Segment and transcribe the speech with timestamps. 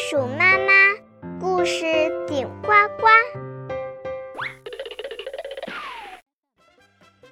[0.00, 0.72] 鼠妈妈
[1.38, 1.84] 故事
[2.26, 2.68] 顶呱
[2.98, 3.06] 呱。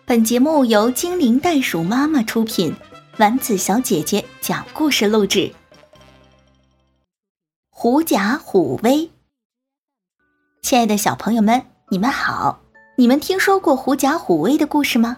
[0.05, 2.77] 本节目由精灵袋鼠妈妈出品，
[3.17, 5.51] 丸子小姐姐讲故事录制。
[7.71, 9.11] 狐假虎威，
[10.61, 12.61] 亲爱的小朋友们，你们好！
[12.99, 15.17] 你们听说过狐假虎威的故事吗？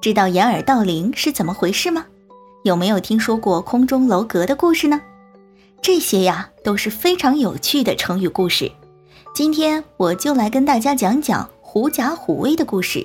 [0.00, 2.06] 知道掩耳盗铃是怎么回事吗？
[2.62, 5.00] 有没有听说过空中楼阁的故事呢？
[5.82, 8.70] 这些呀都是非常有趣的成语故事。
[9.34, 13.04] 今天我就来跟大家讲讲狐假虎威的故事。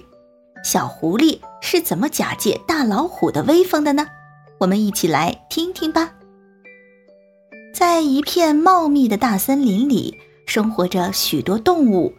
[0.64, 4.06] 小狐狸是怎么假借大老虎的威风的呢？
[4.60, 6.14] 我们一起来听听吧。
[7.74, 12.14] 在一片茂密的大森林里，生活着许多动物，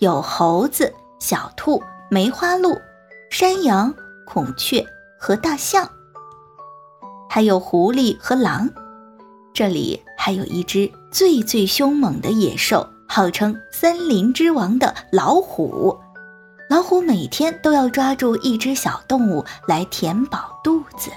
[0.00, 1.80] 有猴子、小兔、
[2.10, 2.76] 梅花鹿、
[3.30, 3.94] 山羊、
[4.26, 4.84] 孔雀
[5.20, 5.88] 和大象，
[7.28, 8.68] 还有狐狸和狼。
[9.52, 15.98] 这里还有一只最最凶猛的野兽，号称森林之王的老虎。
[16.68, 21.10] 老虎每天都要抓住一只小动物来填饱肚子，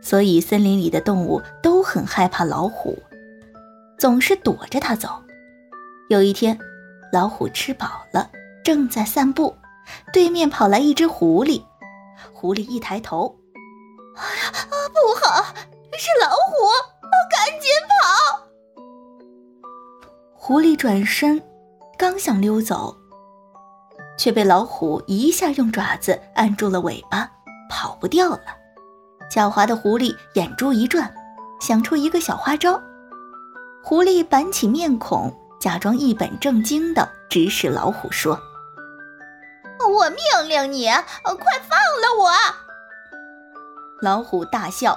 [0.00, 2.96] 所以森林里的动物都很害怕老虎，
[3.98, 5.08] 总是躲着它走。
[6.08, 6.56] 有一天，
[7.12, 8.30] 老虎吃饱了，
[8.62, 9.52] 正在散步，
[10.12, 11.60] 对面跑来一只狐狸。
[12.32, 13.36] 狐狸一抬头，
[14.14, 14.52] 哎呀，
[14.94, 15.44] 不好！
[15.98, 16.66] 是老虎！
[17.30, 17.94] 赶紧跑！
[20.34, 21.42] 狐狸转身，
[21.98, 22.96] 刚想溜走，
[24.18, 27.30] 却被老虎一下用爪子按住了尾巴，
[27.70, 28.40] 跑不掉了。
[29.30, 31.12] 狡猾的狐狸眼珠一转，
[31.60, 32.80] 想出一个小花招。
[33.82, 38.38] 狐狸板起面孔，假装一本正经地指使老虎说
[39.88, 41.34] ：“我命令你，快
[41.68, 42.30] 放了我！”
[44.02, 44.96] 老虎大笑。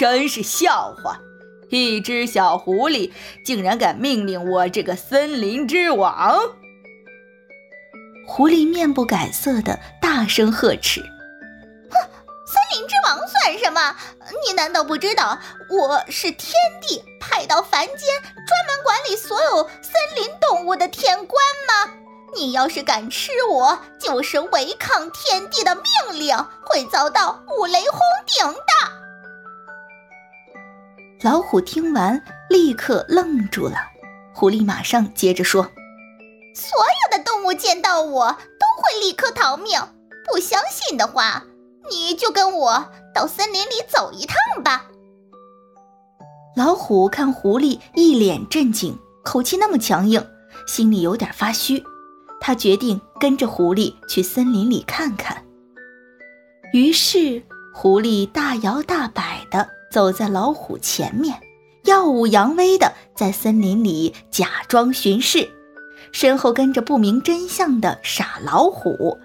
[0.00, 1.20] 真是笑话！
[1.68, 3.12] 一只小狐狸
[3.44, 6.40] 竟然敢命令我这个森林之王！
[8.26, 11.02] 狐狸面不改色的大声呵斥
[11.92, 12.00] ：“哼，
[12.46, 13.94] 森林之王算什么？
[14.46, 16.50] 你难道不知道我是天
[16.80, 21.92] 帝派到凡间专门管理所有森林动物的天官吗？”
[22.34, 26.34] 你要是敢吃我，就是违抗天帝的命令，
[26.64, 28.99] 会遭到五雷轰顶的。
[31.22, 33.76] 老虎听完，立刻愣住了。
[34.32, 35.62] 狐狸马上接着说
[36.56, 39.78] ：“所有的动物见到我都会立刻逃命。
[40.32, 41.42] 不相信的话，
[41.90, 44.86] 你就跟我到森林里走一趟吧。”
[46.56, 50.26] 老虎看狐狸一脸震惊，口气那么强硬，
[50.66, 51.84] 心里有点发虚。
[52.40, 55.44] 他决定跟着狐狸去森林里看看。
[56.72, 57.42] 于是，
[57.74, 59.39] 狐狸大摇大摆
[59.90, 61.40] 走在老虎前面，
[61.82, 65.48] 耀武扬威地在森林里假装巡视，
[66.12, 69.18] 身后跟着不明真相的傻老虎。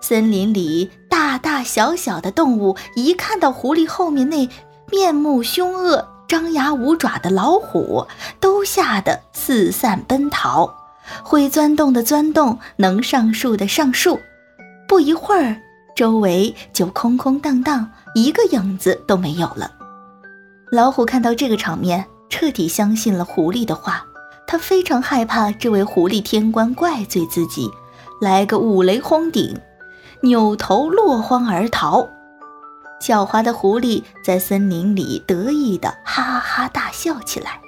[0.00, 4.48] 森林里大大小小的动物一看到狐狸后面那
[4.90, 8.04] 面目凶恶、张牙舞爪的老虎，
[8.40, 10.68] 都吓得四散奔逃。
[11.22, 14.18] 会钻洞的钻洞，能上树的上树。
[14.88, 15.62] 不一会儿，
[15.94, 19.70] 周围就空空荡荡，一个影子都没有了。
[20.74, 24.06] 老虎看到这个场面，彻底相信了狐狸的话。
[24.46, 27.70] 他非常害怕这位狐狸天官怪罪自己，
[28.22, 29.54] 来个五雷轰顶，
[30.22, 32.08] 扭头落荒而逃。
[33.02, 37.60] 狡猾的狐狸在森林里得意地哈哈大笑起来。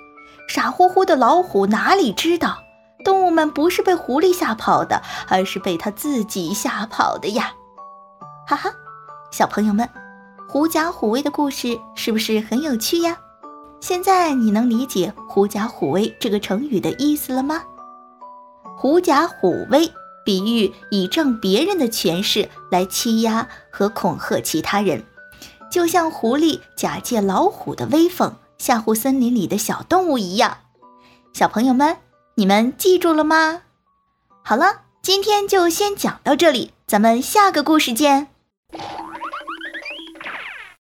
[0.48, 2.56] 傻乎乎的老虎哪里知道？
[3.04, 7.52] 动物们不是被狐狸吓跑的，而是被他自己吓跑的呀！
[8.46, 8.70] 哈哈，
[9.30, 9.86] 小朋友们，
[10.48, 13.18] 狐假虎威的故事是不是很有趣呀？
[13.80, 17.62] 现在你能理解“狐假虎威”这个成语的意思了吗？
[18.76, 19.90] 狐假虎威
[20.24, 25.04] 比喻以仗别人的权势来欺压和恐吓其他人，
[25.70, 30.58] 就像狐狸假借老虎的威风吓唬森林里的小动物一样。
[31.32, 31.96] 小朋友们。
[32.36, 33.62] 你们记住了吗？
[34.42, 38.33] 好了，今天就先讲到这里，咱们下个故事见。